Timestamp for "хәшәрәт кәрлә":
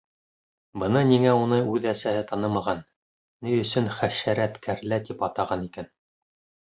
3.99-5.01